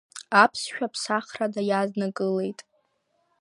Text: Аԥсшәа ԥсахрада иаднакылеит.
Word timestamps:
Аԥсшәа 0.41 0.85
ԥсахрада 0.93 1.61
иаднакылеит. 1.69 2.59